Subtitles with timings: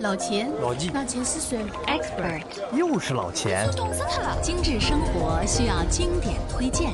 [0.00, 3.68] 老钱，老纪，老钱是谁？Expert，又是老钱。
[3.72, 4.40] 懂死他了！
[4.40, 6.92] 精致生活需要经典推荐，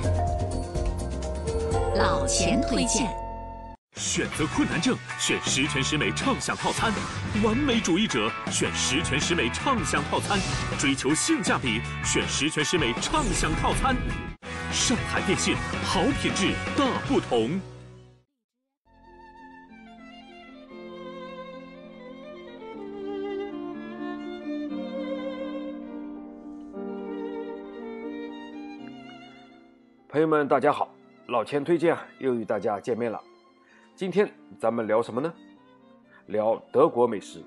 [1.97, 3.07] 老钱推荐。
[3.97, 6.91] 选择困难症选十全十美畅享套餐，
[7.43, 10.39] 完美主义者选十全十美畅享套餐，
[10.79, 13.95] 追求性价比选十全十美畅享套餐。
[14.73, 17.61] 上海电信，好品质大不同。
[30.15, 30.89] 朋友们，大家好，
[31.27, 33.21] 老钱推荐啊，又与大家见面了。
[33.97, 35.35] 今天咱们聊什么呢？
[36.27, 37.43] 聊德国美食。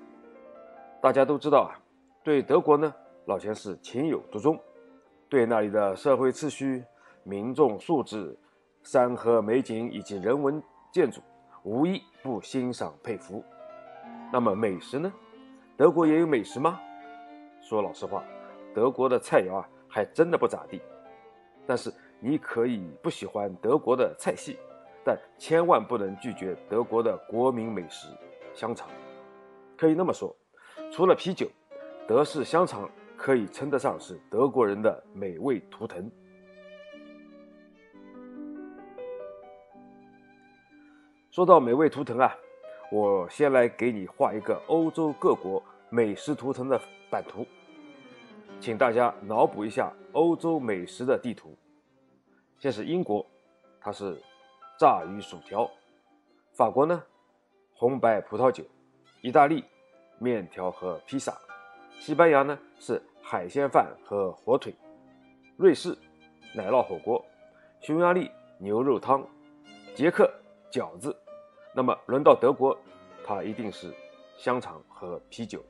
[1.01, 1.71] 大家都知道啊，
[2.25, 4.59] 对德国呢，老钱是情有独钟，
[5.29, 6.83] 对那里的社会秩序、
[7.23, 8.37] 民众素质、
[8.83, 10.61] 山河美景以及人文
[10.91, 11.21] 建筑，
[11.63, 13.41] 无一不欣赏佩服。
[14.29, 15.09] 那么美食呢？
[15.77, 16.81] 德国也有美食吗？
[17.61, 18.21] 说老实话，
[18.75, 20.81] 德国的菜肴啊，还真的不咋地。
[21.65, 21.89] 但是。
[22.19, 24.57] 你可以不喜欢德国的菜系，
[25.03, 28.07] 但千万不能拒绝德国的国民美食——
[28.55, 28.89] 香肠。
[29.77, 30.35] 可以那么说，
[30.91, 31.47] 除了啤酒，
[32.07, 36.09] 德式香肠可以称得上是德国人的美味图腾。
[41.29, 42.35] 说到美味图腾啊，
[42.91, 47.45] 我先来给你画一个欧洲各国美食图腾的版图，
[48.59, 51.55] 请大家脑补一下欧洲美食的地图。
[52.59, 53.23] 先是英国，
[53.79, 54.19] 它是
[54.79, 55.69] 炸鱼薯条；
[56.53, 57.03] 法国呢，
[57.75, 58.63] 红白葡萄酒；
[59.21, 59.63] 意大利，
[60.17, 61.33] 面条和披萨；
[61.99, 64.73] 西班牙呢是海鲜饭和火腿；
[65.55, 65.95] 瑞士，
[66.55, 67.23] 奶酪火锅；
[67.79, 69.21] 匈牙利，牛肉汤；
[69.93, 70.27] 捷克，
[70.71, 71.15] 饺子。
[71.75, 72.75] 那么轮到德国，
[73.23, 73.93] 它一定是
[74.35, 75.63] 香肠和啤酒。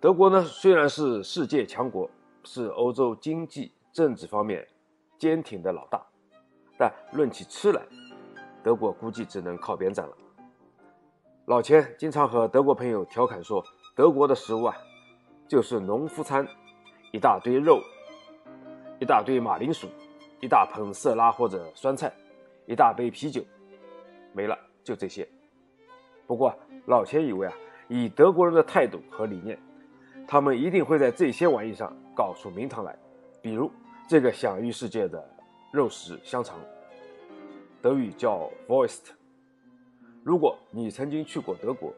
[0.00, 2.10] 德国呢，虽然是世界强国。
[2.44, 4.66] 是欧洲经济、政治方面
[5.18, 6.04] 坚挺的老大，
[6.78, 7.82] 但论起吃来，
[8.62, 10.16] 德国估计只能靠边站了。
[11.46, 13.62] 老钱经常和德国朋友调侃说，
[13.94, 14.76] 德国的食物啊，
[15.46, 16.46] 就是农夫餐，
[17.12, 17.80] 一大堆肉，
[19.00, 19.88] 一大堆马铃薯，
[20.40, 22.12] 一大盆色拉或者酸菜，
[22.66, 23.42] 一大杯啤酒，
[24.32, 25.28] 没了，就这些。
[26.26, 26.54] 不过
[26.86, 27.52] 老钱以为啊，
[27.88, 29.58] 以德国人的态度和理念。
[30.26, 32.96] 他们一定会在这些玩意上搞出名堂来，
[33.42, 33.70] 比如
[34.08, 35.22] 这个享誉世界的
[35.70, 36.58] 肉食香肠，
[37.82, 39.10] 德语叫 Voist。
[40.22, 41.92] 如果你曾经去过德国，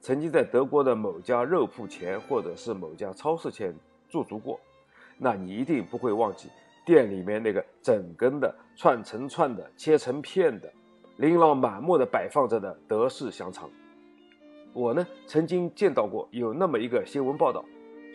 [0.00, 3.74] 曾经在德国的某家肉铺前或者是某家超市前
[4.08, 4.58] 驻足过，
[5.16, 6.48] 那你一定不会忘记
[6.84, 10.72] 店里面那个整根的、串成串的、切成片的、
[11.16, 13.70] 琳琅满目的摆放着的德式香肠。
[14.72, 17.64] 我呢，曾经见到过有那么一个新闻报道，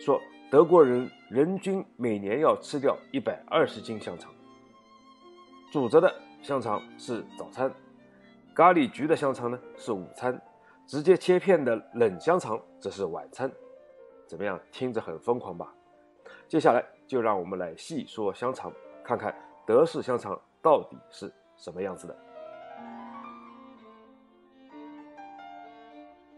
[0.00, 0.20] 说
[0.50, 4.32] 德国人人均每年要吃掉一百二十斤香肠。
[5.70, 7.70] 煮着的香肠是早餐，
[8.54, 10.40] 咖喱焗的香肠呢是午餐，
[10.86, 13.50] 直接切片的冷香肠则是晚餐。
[14.26, 15.74] 怎么样，听着很疯狂吧？
[16.48, 18.72] 接下来就让我们来细说香肠，
[19.02, 19.34] 看看
[19.66, 22.16] 德式香肠到底是什么样子的。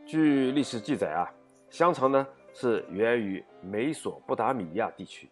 [0.06, 1.26] 据历史记载啊，
[1.68, 2.24] 香肠呢
[2.54, 5.28] 是源于美索不达米亚地区。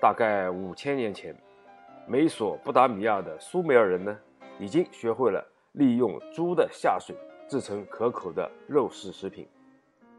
[0.00, 1.32] 大概五千年前，
[2.04, 4.18] 美索不达米亚的苏美尔人呢
[4.58, 7.14] 已经学会了利用猪的下水
[7.48, 9.46] 制成可口的肉食食品。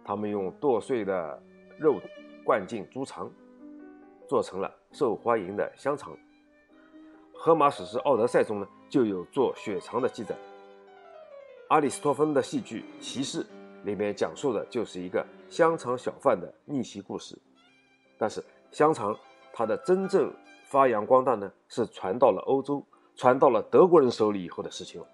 [0.06, 1.44] 他们用剁碎的
[1.78, 2.00] 肉
[2.46, 3.30] 灌进猪肠，
[4.26, 6.18] 做成了受欢迎的香肠。
[7.34, 10.34] 荷马史诗《奥德赛》中呢就有做血肠的记载。
[11.68, 13.44] 阿里斯托芬的戏剧《骑士》。
[13.86, 17.40] 里面讲述的就是一个香肠小贩的逆袭故事，
[18.18, 19.16] 但是香肠
[19.54, 20.34] 它的真正
[20.66, 22.84] 发扬光大呢，是传到了欧洲，
[23.16, 25.08] 传到了德国人手里以后的事情了。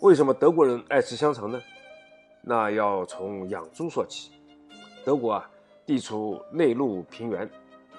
[0.00, 1.60] 为什么德国人爱吃香肠呢？
[2.42, 4.32] 那要从养猪说起。
[5.04, 5.50] 德国啊，
[5.84, 7.50] 地处内陆平原，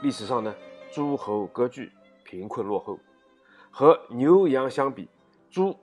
[0.01, 0.55] 历史上呢，
[0.91, 1.91] 诸侯割据，
[2.23, 2.97] 贫困落后，
[3.69, 5.07] 和牛羊相比。
[5.51, 5.75] 猪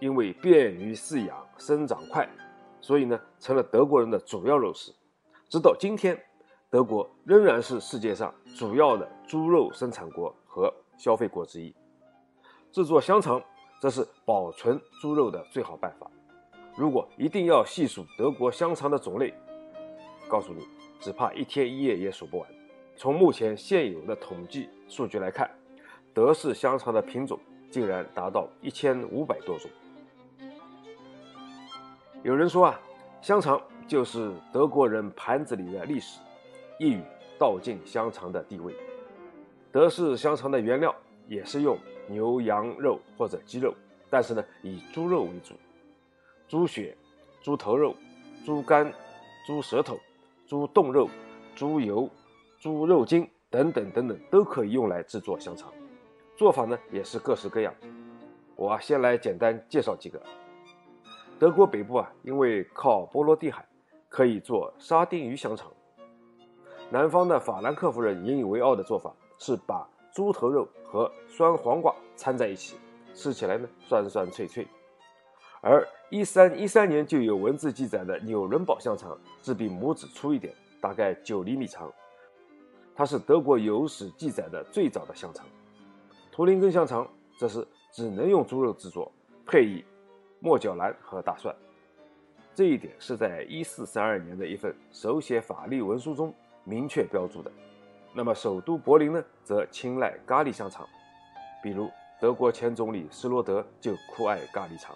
[0.00, 2.28] 因为便于饲养、生长快，
[2.78, 4.92] 所以呢成了德国人的主要肉食。
[5.48, 6.16] 直到今天，
[6.68, 11.74] 德国仍然是世界上主要的猪肉生产国和消费国之一。
[12.70, 13.42] 制作香肠
[13.80, 16.08] 则是保存猪肉的最好办法。
[16.76, 19.32] 如果一定要细数德国香肠的种类，
[20.28, 20.68] 告诉你，
[21.00, 22.48] 只怕一天一夜也数不完。
[22.94, 25.50] 从目前现有的统计数据来看，
[26.12, 27.40] 德式香肠的品种。
[27.70, 29.70] 竟然达到一千五百多种。
[32.22, 32.80] 有人说啊，
[33.22, 36.20] 香肠就是德国人盘子里的历史，
[36.78, 37.02] 一语
[37.38, 38.74] 道尽香肠的地位。
[39.70, 40.94] 德式香肠的原料
[41.26, 41.78] 也是用
[42.08, 43.74] 牛羊肉或者鸡肉，
[44.10, 45.54] 但是呢，以猪肉为主，
[46.48, 46.96] 猪血、
[47.40, 47.94] 猪头肉、
[48.44, 48.92] 猪肝、
[49.46, 49.98] 猪舌头、
[50.46, 51.08] 猪冻肉、
[51.54, 52.08] 猪油、
[52.58, 55.72] 猪肉筋等等等等都可以用来制作香肠。
[56.38, 57.74] 做法呢也是各式各样。
[58.54, 60.22] 我先来简单介绍几个。
[61.36, 63.66] 德国北部啊，因为靠波罗的海，
[64.08, 65.68] 可以做沙丁鱼香肠。
[66.90, 72.76] 南方的法兰克福人引以为傲的做法是把猪头肉和酸黄瓜掺在一起，
[73.14, 74.64] 吃起来呢酸酸脆脆。
[75.60, 81.92] 而一三一三年就有文字记载的纽伦堡香肠，只比拇指粗一点，大概九厘米长。
[82.94, 85.44] 它是德国有史记载的最早的香肠。
[86.38, 87.04] 图林根香肠
[87.36, 89.10] 则是只能用猪肉制作，
[89.44, 89.84] 配以。
[90.38, 91.52] 墨角兰和大蒜，
[92.54, 96.32] 这一点是在一四三二年的一份手写法律文书中
[96.62, 97.50] 明确标注的。
[98.14, 100.88] 那么首都柏林呢，则青睐咖喱香肠，
[101.60, 101.90] 比如
[102.20, 104.94] 德国前总理施罗德就酷爱咖喱肠。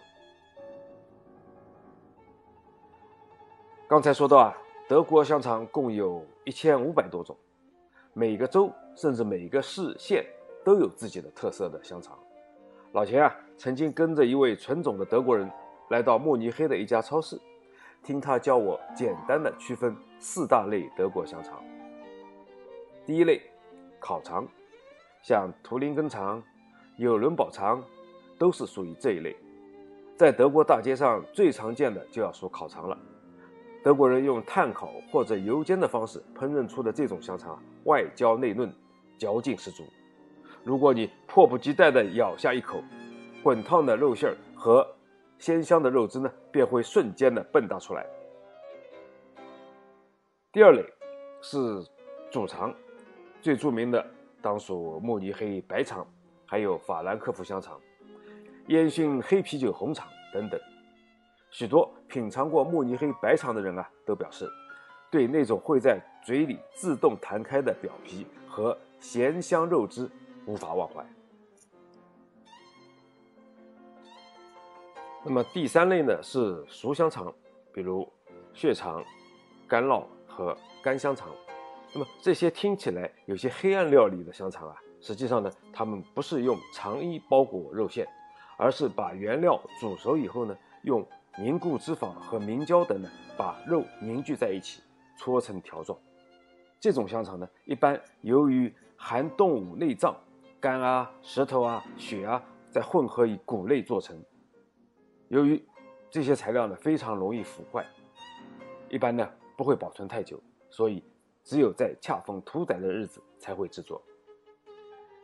[3.89, 4.56] 刚才说到啊，
[4.89, 7.37] 德国香肠共有一千五百多种，
[8.12, 10.25] 每个州甚至每个市县
[10.64, 12.19] 都有自己的特色的香肠。
[12.93, 15.50] 老钱啊，曾经跟着一位纯种的德国人
[15.88, 17.41] 来到慕尼黑的一家超市，
[18.03, 21.62] 听他教我简单的区分四大类德国香肠。
[23.06, 23.41] 第一类，
[23.99, 24.47] 烤肠，
[25.23, 26.43] 像图林根肠、
[26.97, 27.82] 纽伦堡肠，
[28.38, 29.35] 都是属于这一类。
[30.17, 32.97] 在德国大街上最常见的就要数烤肠了。
[33.82, 38.73] 德国人用炭烤或者油煎的方式烹饪出的这种香肠，外焦内嫩，
[39.19, 39.82] 嚼劲十足。
[40.64, 42.82] 如果你迫不及待地咬下一口，
[43.43, 44.87] 滚烫的肉馅儿和
[45.38, 48.06] 鲜香的肉汁呢，便会瞬间的迸跶出来。
[50.53, 50.85] 第二类
[51.41, 51.59] 是
[52.31, 52.73] 主肠，
[53.41, 54.06] 最著名的
[54.41, 56.06] 当属慕尼黑白肠，
[56.47, 57.81] 还有法兰克福香肠、
[58.69, 60.61] 烟熏黑啤酒红肠等等。
[61.50, 64.49] 许多品尝过慕尼黑白肠的人啊，都表示
[65.11, 70.08] 对那种会在嘴里自动弹开的表皮和咸香肉汁。
[70.47, 71.05] 无法忘怀。
[75.25, 77.33] 那么第三类呢是熟香肠，
[77.73, 78.06] 比如
[78.53, 79.05] 血肠、
[79.69, 81.29] 干酪和干香肠。
[81.94, 88.05] 那么这些听起来有些黑暗料理的香肠啊，实际上呢，它们不是用肠衣包裹肉馅，
[88.56, 91.06] 而是把原料煮熟以后呢，用
[91.39, 94.83] 凝固脂肪和明胶等呢，把肉凝聚在一起，
[95.17, 95.97] 搓成条状。
[96.81, 100.17] 这种香肠呢，一般由于含动物内脏。
[100.62, 104.17] 肝啊、石头啊、血啊，再混合以骨类做成。
[105.26, 105.61] 由于
[106.09, 107.85] 这些材料呢非常容易腐坏，
[108.88, 111.03] 一般呢不会保存太久，所以
[111.43, 114.00] 只有在恰逢屠宰的日子才会制作。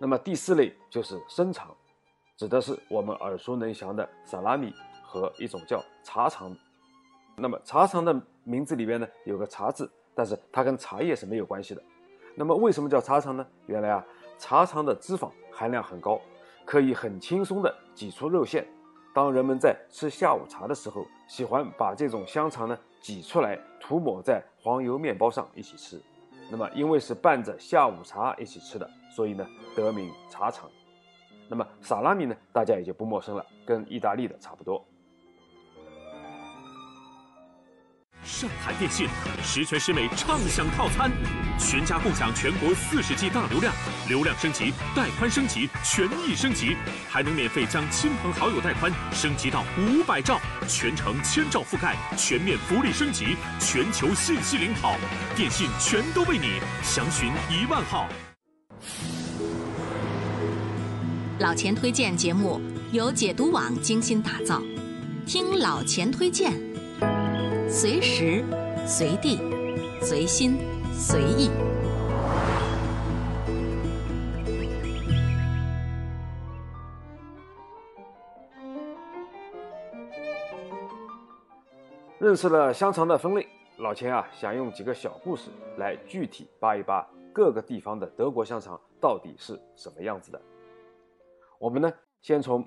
[0.00, 1.72] 那么第四类就是生肠，
[2.36, 4.74] 指的是我们耳熟能详的萨拉米
[5.04, 6.52] 和一种叫茶肠。
[7.36, 11.82] 那么茶肠的名字里边呢有个茶字，但是它跟茶叶是没有关系的。
[12.34, 13.46] 那么为什么叫茶肠呢？
[13.66, 14.04] 原来啊。
[14.38, 16.20] 茶肠的脂肪含量很高，
[16.64, 18.66] 可以很轻松地挤出肉馅。
[19.12, 26.00] 当人们在吃下午茶的时候，喜欢把这种香肠呢挤出来，涂抹在黄油面包上一起吃。
[26.50, 30.70] 那么，因为是伴着下午茶一起吃的，所以呢得名茶肠。
[31.48, 34.84] 那么，萨拉米呢，大家也就不陌生了，跟意大利的差不多。
[38.28, 39.08] 上海电信
[39.42, 41.10] 十全十美畅享套餐，
[41.58, 43.72] 全家共享全国四十 G 大流量，
[44.06, 46.76] 流量升级、带宽升级、权益升级，
[47.08, 54.94] 还能免费将亲朋好友带宽升级到五百兆，全程千兆覆盖，全面福利升级，全球信息领跑，
[55.34, 58.06] 电信全都为你，详询一万号。
[61.38, 62.60] 老钱推荐节目
[62.92, 64.62] 由解读网精心打造，
[65.24, 66.67] 听老钱推荐。
[67.70, 68.42] 随时、
[68.86, 69.38] 随地、
[70.00, 70.56] 随心、
[70.90, 71.50] 随意。
[82.18, 83.46] 认识了香肠的分类，
[83.76, 90.40] 老钱啊，想用几个小故事来具体扒一扒各个地方的德国香肠到底是什么样子的。
[91.58, 92.66] 我们呢，先从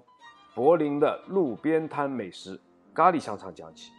[0.53, 2.61] 柏林的路边摊美食
[2.93, 3.91] 咖喱香肠讲起。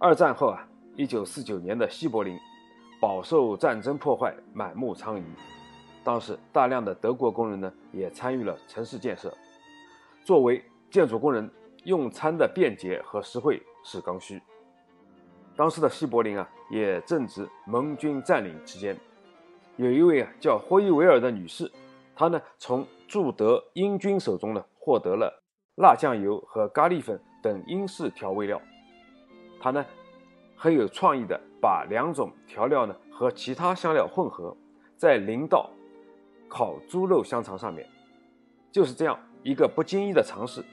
[0.00, 0.64] 二战后啊，
[0.94, 2.38] 一九四九年的西柏林
[3.00, 5.24] 饱受战争破坏，满目疮痍。
[6.04, 9.36] 当时大量的德国工人呢也参与了城市建设。
[10.24, 11.50] 作为建筑工人，
[11.82, 14.40] 用餐的便捷和实惠是刚需。
[15.56, 18.96] 当时的西柏林啊，也正值盟军占领期间。
[19.74, 21.68] 有一位啊叫霍伊维尔的女士，
[22.14, 25.42] 她呢从驻德英军手中呢获得了
[25.74, 28.62] 辣酱油和咖喱粉等英式调味料。
[29.60, 29.84] 他呢
[30.56, 34.56] 很有创意的把两种调料呢和其他香料混合，
[34.96, 35.70] 再淋到
[36.48, 37.88] 烤猪肉香肠上面。
[38.70, 40.64] 就是这样一个不经意的尝试，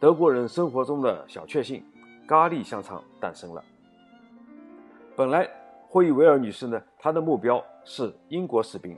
[0.00, 1.84] 德国人生活中的小确幸——
[2.26, 3.64] 咖喱香肠诞生了。
[5.16, 5.48] 本来。
[5.90, 8.94] 霍伊维尔女士呢，她的目标是英国士兵，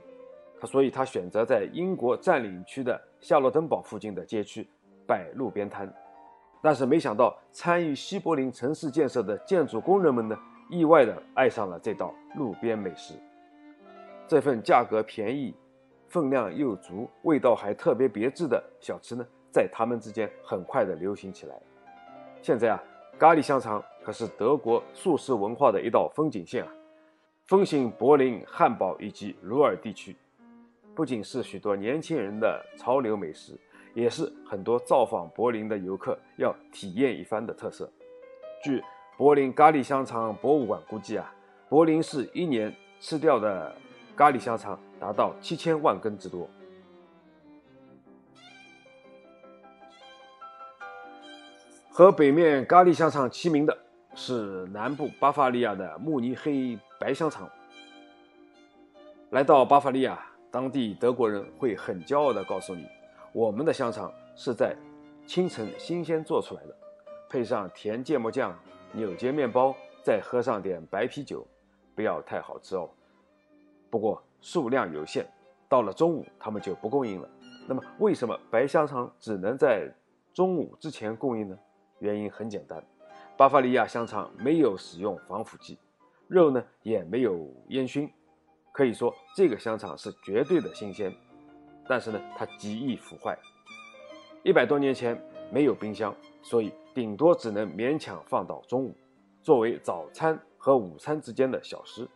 [0.59, 4.67] 她所以她选择在英国占领区的夏洛登堡附近的街区
[5.07, 5.89] 摆路边摊，
[6.61, 10.37] 但是没想到参与西柏林城市建设的建筑工人们呢，
[10.69, 13.15] 意外的爱上了这道路边美食。
[14.27, 15.53] 这份价格便宜、
[16.07, 21.55] 分量又足、味道还特别别致的小吃呢，在他们之间很快的流行起来。
[22.41, 22.83] 现在啊，
[23.17, 26.71] 咖喱香肠可是德国素食文化的一道风景线啊。
[27.47, 30.15] 风行柏林、汉堡以及鲁尔地区，
[30.95, 33.59] 不仅是许多年轻人的潮流美食，
[33.93, 37.89] 也是很多造访柏林的游客要体验一番的特色。
[38.63, 38.83] 据
[39.17, 41.33] 柏林咖喱香肠博物馆估计啊，
[41.69, 43.75] 柏林市一年吃掉的
[44.15, 46.49] 咖喱香肠达到七千万根之多。
[51.89, 53.77] 和北面咖喱香肠齐名的
[54.15, 56.79] 是南部巴伐利亚的慕尼黑。
[56.99, 57.49] 白香肠，
[59.31, 62.87] 来到巴伐利亚，当地德国人会很骄傲地告诉你，
[63.33, 64.75] 我们的香肠是在
[65.25, 66.75] 清晨新鲜做出来的，
[67.29, 68.57] 配上甜芥末酱、
[68.91, 69.73] 纽结面包，
[70.03, 71.47] 再喝上点白啤酒，
[71.95, 72.89] 不要太好吃哦。
[73.89, 75.25] 不过数量有限，
[75.69, 77.29] 到了中午他们就不供应了。
[77.67, 79.89] 那么为什么白香肠只能在
[80.33, 81.57] 中午之前供应呢？
[81.99, 82.83] 原因很简单，
[83.37, 85.77] 巴伐利亚香肠没有使用防腐剂。
[86.27, 88.11] 肉呢也没有烟熏，
[88.71, 91.13] 可以说这个香肠是绝对的新鲜，
[91.91, 93.37] 但是呢它极易腐坏。
[94.43, 95.21] 一百多年前
[95.51, 98.95] 没有冰箱，所以顶多只能勉强放到中午，
[99.43, 102.07] 作为早餐和午餐之间的小食。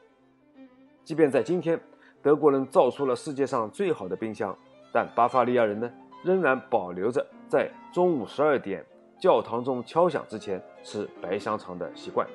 [1.04, 1.78] 即便在今天，
[2.22, 4.58] 德国人造出了世界上最好的冰箱，
[4.94, 5.92] 但巴伐利亚人呢
[6.24, 8.82] 仍然保留着在中午十二点
[9.20, 12.26] 教堂钟敲响之前吃白香肠的习惯。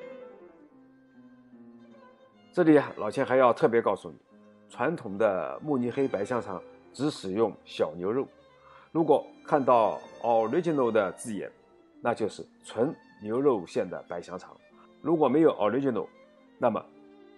[2.53, 4.19] 这里啊，老钱还要特别告诉你，
[4.69, 8.27] 传统的慕尼黑白香肠只使用小牛肉。
[8.93, 11.51] 如果看到 original 的字眼，
[12.01, 14.51] 那就是纯牛肉馅的白香肠；
[15.01, 16.07] 如果没有 original，
[16.59, 16.85] 那么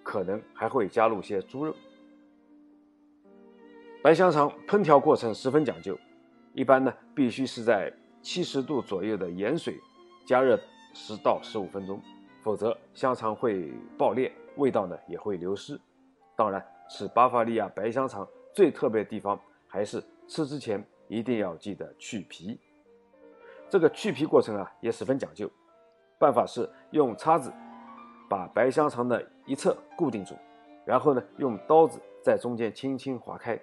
[0.02, 1.75] 可能还会加入些猪肉。
[4.02, 5.99] 白香肠烹调过程十分讲究，
[6.54, 9.78] 一般呢必须是在七十度左右的盐水
[10.26, 10.59] 加热
[10.92, 12.00] 十到十五分钟，
[12.42, 14.32] 否则香肠会爆裂。
[14.56, 15.80] 味道呢也会流失。
[16.37, 22.59] 当然，吃巴伐利亚白香肠最特别的地方，还是吃之前一定要记得去皮。
[23.68, 25.50] 这个去皮过程啊也十分讲究。
[26.18, 27.52] 办法是用叉子
[28.28, 30.37] 把白香肠的一侧固定住，
[30.85, 33.61] 然后呢用刀子在中间轻轻划开，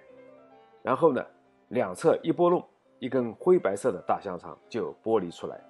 [0.82, 1.24] 然后呢
[1.68, 2.62] 两侧一拨弄，
[2.98, 5.60] 一根灰白色的大香肠就剥离出来。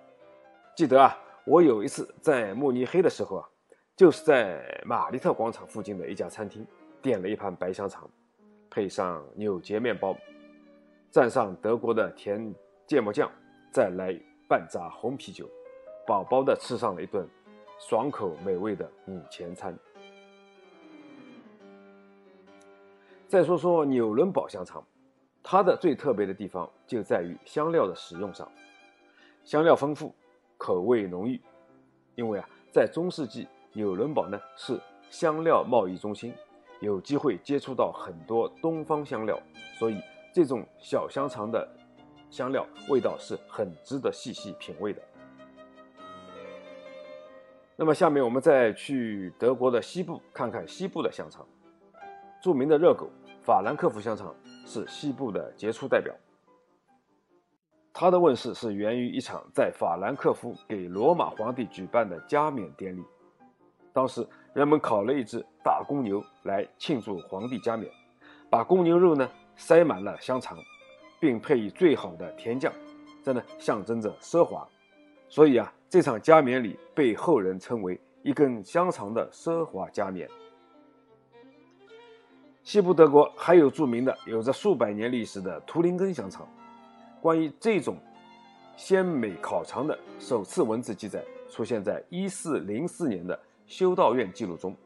[0.74, 3.48] 记得啊，我有一次在慕尼黑的时候啊。
[3.96, 6.66] 就是在玛丽特广场附近的一家餐厅，
[7.02, 8.08] 点了一盘白香肠，
[8.70, 10.16] 配上纽结面包，
[11.10, 12.54] 蘸上德国的甜
[12.86, 13.30] 芥末酱，
[13.72, 14.16] 再来
[14.48, 15.48] 半扎红啤酒，
[16.06, 17.28] 饱饱的吃上了一顿
[17.78, 19.76] 爽口美味的午前餐。
[23.26, 24.84] 再说说纽伦堡香肠，
[25.42, 28.50] 它的最特别的地方就在于香料的使用上，
[29.44, 30.14] 香料丰富，
[30.56, 31.40] 口味浓郁，
[32.14, 33.46] 因为啊，在中世纪。
[33.72, 36.34] 纽伦堡呢是香料贸易中心，
[36.80, 39.38] 有机会接触到很多东方香料，
[39.78, 40.00] 所以
[40.34, 41.68] 这种小香肠的
[42.30, 45.02] 香料味道是很值得细细品味的。
[47.76, 51.46] 那么下面我们再去德国的西部看看西部的香肠，
[52.42, 53.08] 著名的热狗
[53.42, 54.34] 法兰克福香肠
[54.66, 56.14] 是西部的杰出代表。
[57.92, 63.02] 它的问世是源于一场在法兰克福给罗马皇帝举办的加冕典礼。
[63.92, 67.88] 当时人们烤了一只大公牛来庆祝皇帝加冕，
[68.50, 70.58] 把公牛肉呢塞满了香肠，
[71.20, 72.72] 并配以最好的甜酱，
[73.22, 74.66] 这呢象征着奢华。
[75.28, 80.28] 所以啊，这场加冕礼被后人称为“一根香肠的奢华加冕”。
[82.64, 86.46] 西部德国还有著名的、有着数百年历史的图林根香肠。
[87.20, 87.96] 关于这种
[88.76, 93.38] 鲜美烤肠的首次文字记载，出现在1404年的
[93.70, 94.76] 修道院记录中。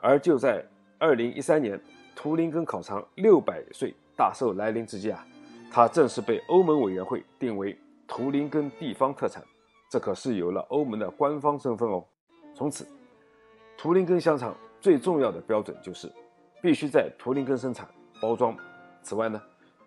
[0.00, 0.64] 而就在
[1.00, 1.80] 2013年，
[2.16, 5.24] 图林根烤肠600岁大寿来临之际啊，
[5.70, 9.44] 它正式被欧盟委员会定为图林根地方特产，
[9.90, 12.02] 这可是有了欧盟的官方身份哦。
[12.54, 12.86] 从此，
[13.76, 16.10] 图林根香肠最重要的标准就是
[16.62, 17.86] 必须在图林根生产、
[18.18, 18.56] 包装。
[19.02, 19.40] 此外呢，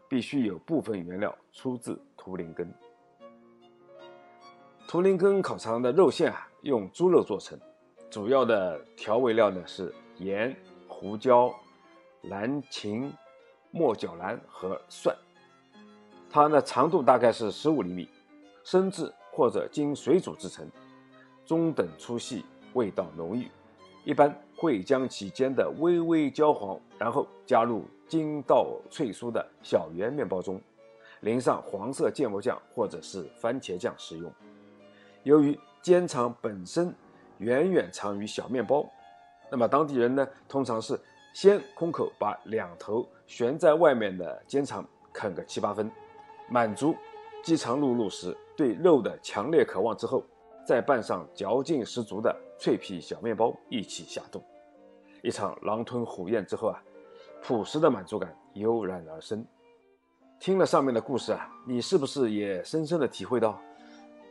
[0.07, 2.71] 必须有部分原料出自图林根。
[4.87, 7.59] 图林根烤肠的肉馅啊，用猪肉做成，
[8.09, 10.55] 主要的调味料呢是盐、
[10.87, 11.53] 胡椒、
[12.23, 13.13] 蓝芹、
[13.71, 15.15] 墨角兰和蒜。
[16.29, 18.09] 它呢长度大概是十五厘米，
[18.63, 20.69] 生制或者经水煮制成，
[21.45, 22.45] 中等粗细。
[22.73, 23.49] 味道浓郁，
[24.03, 30.59] 一般会将其煎得微微焦黄，然后加入筋道脆酥的小圆面包中，
[31.21, 34.29] 淋上黄色芥末酱或者是番茄酱食用。
[35.23, 36.93] 由于煎肠本身
[37.39, 38.85] 远远长于小面包，
[39.51, 40.99] 那么当地人呢通常是
[41.33, 45.91] 先空口把两头悬在外面的煎肠啃个七八分，
[46.49, 46.95] 满足
[47.43, 50.23] 饥肠辘辘时对肉的强烈渴望之后。
[50.67, 54.41] 再拌上嚼劲十足的脆皮小面包一起下肚，
[55.21, 56.81] 一场狼吞虎咽之后啊，
[57.43, 59.45] 朴实的满足感油然而生。
[60.39, 63.61] 听了上面的故事啊，你是不是也深深的体会到，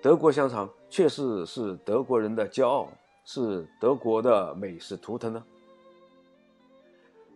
[0.02, 2.88] 德国香肠确实是德国人的骄傲，
[3.24, 5.44] 是德国的美食图腾呢？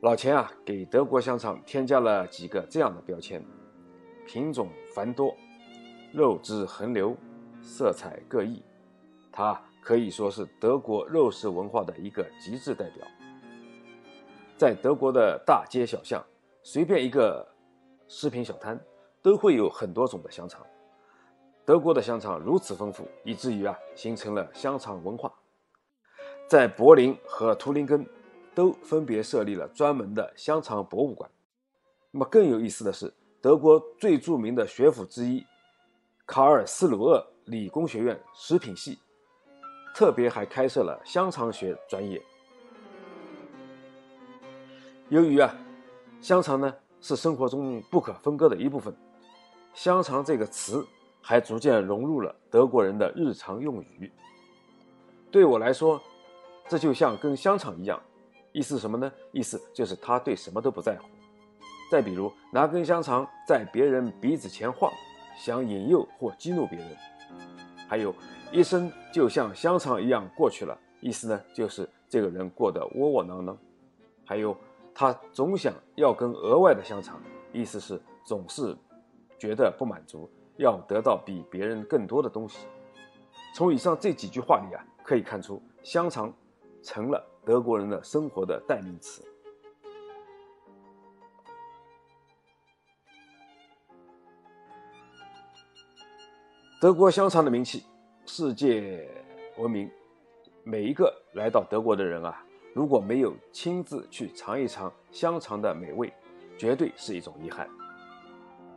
[0.03, 3.45] 老钱啊，给德国香肠添加了几个这样的标签：
[4.25, 5.35] 品种繁多，
[6.13, 7.17] 肉质横流，
[7.61, 8.63] 色彩各异。
[9.33, 13.05] 它可以说是德国肉食文化的一个极致代表。
[14.57, 16.25] 在德国的大街小巷，
[16.63, 17.45] 随便一个
[18.07, 18.79] 食品小摊
[19.21, 20.65] 都会有很多种的香肠。
[21.69, 25.31] 德国的香肠如此丰富，以至于啊，形成了香肠文化。
[26.49, 28.07] 在柏林和图林根
[28.55, 31.31] 都分别设立了专门的香肠博物馆。
[32.11, 33.13] 那么更有意思的是，
[33.43, 35.45] 德国最著名的学府之一——
[36.25, 38.99] 卡尔斯鲁厄理工学院食品系。
[39.95, 42.19] 特别还开设了香肠学专业。
[45.11, 45.55] 由于啊，
[46.23, 48.97] 香肠呢是生活中不可分割的一部分，
[49.75, 50.87] 香肠这个词
[51.21, 54.11] 还逐渐融入了德国人的日常用语。
[55.31, 56.01] 对我来说，
[56.69, 58.01] 这就像跟香肠一样，
[58.53, 59.13] 意思什么呢？
[59.33, 61.09] 意思就是他对什么都不在乎。
[61.91, 64.93] 再比如拿根香肠在别人鼻子前晃，
[65.37, 66.89] 想引诱或激怒别人。
[67.89, 68.15] 还有。
[68.51, 73.55] 一生就像香肠一样过去了，意思呢就是这个人过得窝窝囊囊。
[74.25, 74.57] 还有，
[74.95, 77.21] 他总想要根额外的香肠，
[77.53, 78.75] 意思是总是
[79.39, 82.67] 觉得不满足，要得到比别人更多的东西。
[83.55, 86.33] 从以上这几句话里啊，可以看出香肠
[86.83, 89.25] 成了德国人的生活的代名词。
[96.81, 97.85] 德国香肠的名气。
[98.27, 99.09] 世界
[99.57, 99.91] 闻名，
[100.65, 102.45] 每一个来到德国的人啊，
[102.75, 106.13] 如果没有亲自去尝一尝香肠的美味，
[106.59, 107.67] 绝对是一种遗憾。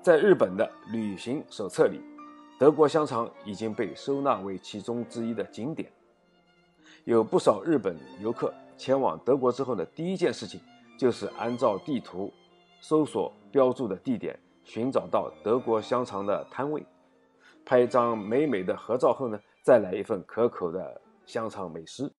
[0.01, 2.01] 在日本的旅行手册里，
[2.57, 5.91] 德国香肠已经被收纳为其中之一的景点。
[7.03, 10.59] 有不少日本游客前往德国之后的第一件事情，
[10.97, 12.33] 就是按照地图
[12.79, 16.83] 搜索标注的地点，寻找到德国香肠的摊位。
[17.63, 22.11] 拍一张美美的合照后呢，再来一份可口的香肠美食。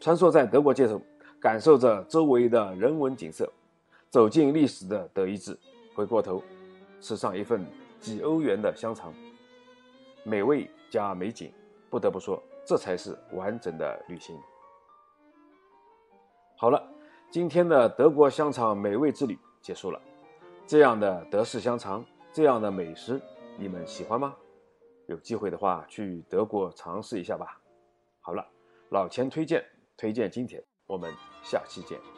[0.00, 0.98] 穿梭在德国街头，
[1.38, 3.52] 感受着周围的人文景色，
[4.08, 5.58] 走进历史的德意志，
[5.94, 6.42] 回过头
[7.00, 7.66] 吃上一份
[8.00, 9.12] 几欧元的香肠，
[10.24, 11.52] 美味加美景，
[11.90, 14.38] 不得不说，这才是完整的旅行。
[16.56, 16.82] 好了，
[17.30, 20.00] 今天的德国香肠美味之旅结束了。
[20.66, 23.20] 这样的德式香肠，这样的美食。
[23.56, 24.36] 你们喜欢吗？
[25.06, 27.58] 有机会的话去德国尝试一下吧。
[28.20, 28.46] 好了，
[28.90, 29.64] 老钱推荐
[29.96, 32.17] 推荐今天，我们下期见。